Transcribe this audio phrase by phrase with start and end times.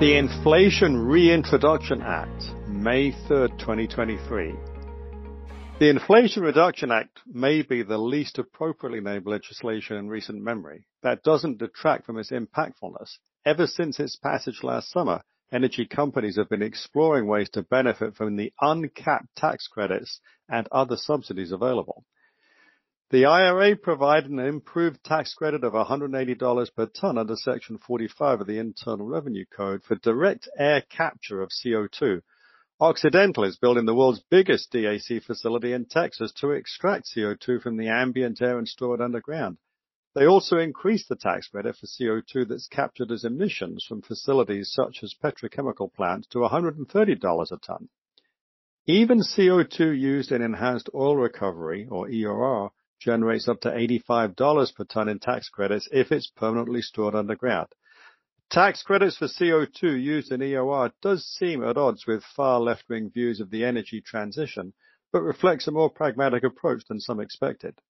[0.00, 4.54] The Inflation Reintroduction Act, May 3rd, 2023.
[5.78, 10.86] The Inflation Reduction Act may be the least appropriately named legislation in recent memory.
[11.02, 13.18] That doesn't detract from its impactfulness.
[13.44, 15.20] Ever since its passage last summer,
[15.52, 20.96] energy companies have been exploring ways to benefit from the uncapped tax credits and other
[20.96, 22.06] subsidies available.
[23.10, 28.46] The IRA provided an improved tax credit of $180 per ton under Section 45 of
[28.46, 32.22] the Internal Revenue Code for direct air capture of CO2.
[32.78, 37.88] Occidental is building the world's biggest DAC facility in Texas to extract CO2 from the
[37.88, 39.58] ambient air and store it underground.
[40.14, 45.02] They also increased the tax credit for CO2 that's captured as emissions from facilities such
[45.02, 47.88] as petrochemical plants to $130 a ton.
[48.86, 55.08] Even CO2 used in enhanced oil recovery, or EOR, generates up to $85 per ton
[55.08, 57.68] in tax credits if it's permanently stored underground.
[58.50, 63.40] Tax credits for CO2 used in EOR does seem at odds with far left-wing views
[63.40, 64.72] of the energy transition,
[65.12, 67.80] but reflects a more pragmatic approach than some expected.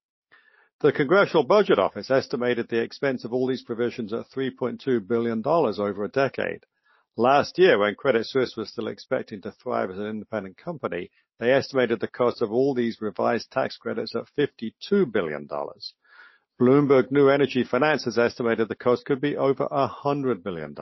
[0.81, 6.03] The Congressional Budget Office estimated the expense of all these provisions at $3.2 billion over
[6.03, 6.65] a decade.
[7.17, 11.51] Last year, when Credit Suisse was still expecting to thrive as an independent company, they
[11.51, 15.45] estimated the cost of all these revised tax credits at $52 billion.
[16.57, 20.73] Bloomberg New Energy Finance has estimated the cost could be over $100 billion.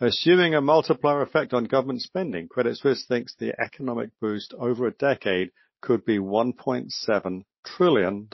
[0.00, 4.92] Assuming a multiplier effect on government spending, Credit Suisse thinks the economic boost over a
[4.92, 8.28] decade could be $1.7 trillion.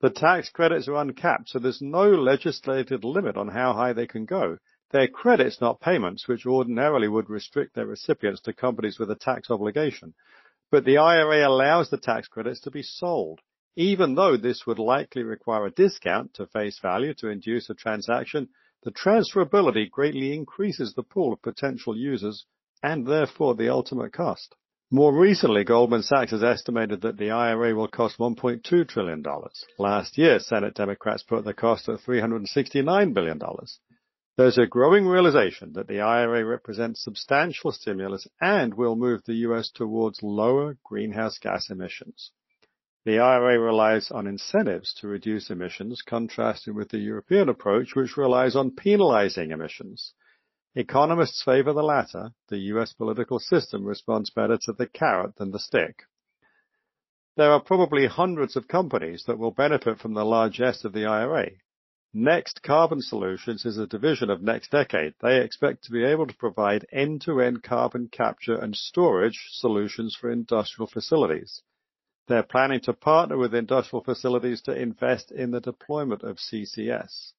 [0.00, 4.24] The tax credits are uncapped, so there's no legislated limit on how high they can
[4.24, 4.58] go.
[4.92, 9.50] They're credits, not payments, which ordinarily would restrict their recipients to companies with a tax
[9.50, 10.14] obligation.
[10.70, 13.40] But the IRA allows the tax credits to be sold,
[13.76, 18.48] even though this would likely require a discount to face value to induce a transaction.
[18.82, 22.46] The transferability greatly increases the pool of potential users
[22.82, 24.56] and therefore the ultimate cost.
[24.90, 29.24] More recently, Goldman Sachs has estimated that the IRA will cost $1.2 trillion.
[29.78, 33.40] Last year, Senate Democrats put the cost at $369 billion.
[34.40, 39.70] There's a growing realization that the IRA represents substantial stimulus and will move the U.S.
[39.70, 42.32] towards lower greenhouse gas emissions.
[43.04, 48.56] The IRA relies on incentives to reduce emissions, contrasted with the European approach, which relies
[48.56, 50.14] on penalizing emissions.
[50.74, 52.32] Economists favor the latter.
[52.48, 52.94] The U.S.
[52.94, 56.04] political system responds better to the carrot than the stick.
[57.36, 61.50] There are probably hundreds of companies that will benefit from the largesse of the IRA,
[62.12, 65.14] Next Carbon Solutions is a division of NextDecade.
[65.20, 70.88] They expect to be able to provide end-to-end carbon capture and storage solutions for industrial
[70.88, 71.62] facilities.
[72.26, 77.30] They're planning to partner with industrial facilities to invest in the deployment of CCS.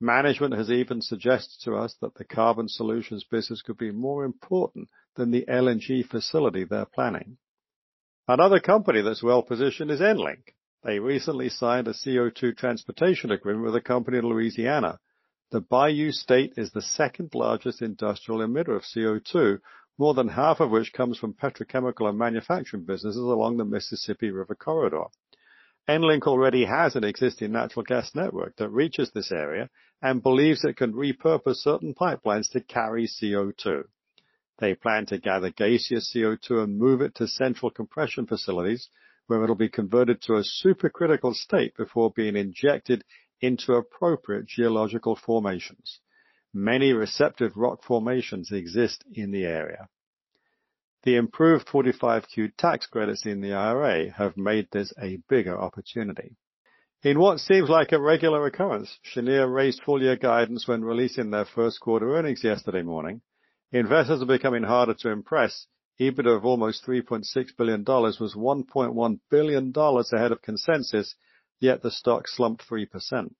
[0.00, 4.88] Management has even suggested to us that the carbon solutions business could be more important
[5.14, 7.38] than the LNG facility they're planning.
[8.26, 10.54] Another company that's well-positioned is EnLink.
[10.84, 15.00] They recently signed a CO2 transportation agreement with a company in Louisiana.
[15.50, 19.60] The Bayou State is the second largest industrial emitter of CO2,
[19.98, 24.54] more than half of which comes from petrochemical and manufacturing businesses along the Mississippi River
[24.54, 25.06] corridor.
[25.88, 30.76] EnLink already has an existing natural gas network that reaches this area and believes it
[30.76, 33.88] can repurpose certain pipelines to carry CO2.
[34.58, 38.88] They plan to gather gaseous CO2 and move it to central compression facilities
[39.28, 43.04] where it'll be converted to a supercritical state before being injected
[43.40, 46.00] into appropriate geological formations.
[46.52, 49.88] Many receptive rock formations exist in the area.
[51.04, 56.36] The improved 45Q tax credits in the IRA have made this a bigger opportunity.
[57.02, 61.80] In what seems like a regular occurrence, Cheniere raised full-year guidance when releasing their first
[61.80, 63.20] quarter earnings yesterday morning.
[63.70, 65.66] Investors are becoming harder to impress
[66.00, 67.24] EBITDA of almost $3.6
[67.56, 71.16] billion was $1.1 billion ahead of consensus,
[71.58, 73.34] yet the stock slumped 3%.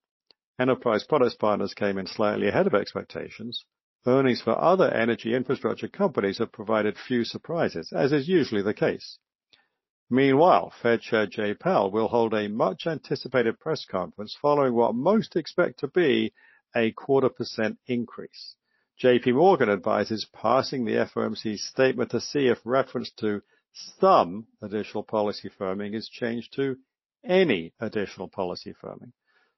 [0.59, 3.63] Enterprise Products Partners came in slightly ahead of expectations.
[4.05, 9.19] Earnings for other energy infrastructure companies have provided few surprises, as is usually the case.
[10.09, 15.79] Meanwhile, Fed Chair Jay Powell will hold a much-anticipated press conference following what most expect
[15.79, 16.33] to be
[16.75, 18.55] a quarter percent increase.
[19.01, 23.41] JP Morgan advises passing the FOMC statement to see if reference to
[23.71, 26.75] some additional policy firming is changed to
[27.23, 29.13] any additional policy firming.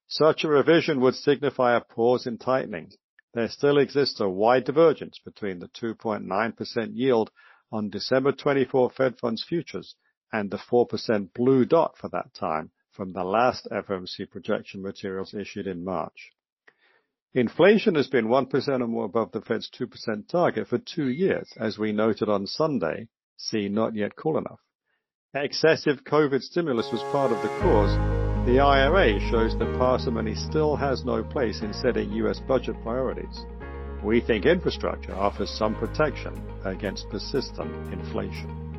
[0.06, 2.92] Such a revision would signify a pause in tightening.
[3.34, 7.32] There still exists a wide divergence between the 2.9% yield
[7.72, 9.96] on December 24 Fed funds futures
[10.32, 15.66] and the 4% blue dot for that time from the last FOMC projection materials issued
[15.66, 16.32] in March.
[17.34, 21.78] Inflation has been 1% or more above the Fed's 2% target for two years, as
[21.78, 23.08] we noted on Sunday,
[23.38, 24.60] see not yet cool enough.
[25.34, 27.96] Excessive COVID stimulus was part of the cause.
[28.46, 33.46] The IRA shows that parsimony still has no place in setting US budget priorities.
[34.04, 36.34] We think infrastructure offers some protection
[36.66, 38.71] against persistent inflation.